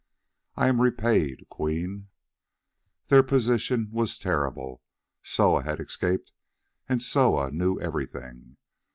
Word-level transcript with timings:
"I 0.55 0.67
AM 0.67 0.81
REPAID, 0.81 1.45
QUEEN" 1.51 2.07
Their 3.09 3.21
position 3.21 3.89
was 3.91 4.17
terrible. 4.17 4.81
Soa 5.21 5.61
had 5.61 5.79
escaped, 5.79 6.31
and 6.89 7.03
Soa 7.03 7.51
knew 7.51 7.79
everything. 7.79 8.57